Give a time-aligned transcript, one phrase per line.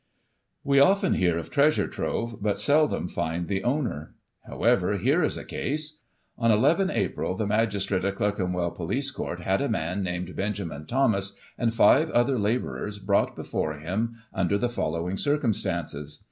[0.63, 4.15] We often hear of "treasure trove," but seldom find the owner.
[4.47, 5.99] However, here is a case:
[6.39, 10.87] On 1 1 April, the magistrate at Clerkenwell Police Court had a man named Benjamin
[10.87, 16.19] Thomas, and five other labourers, brought before him, under the following circumstances.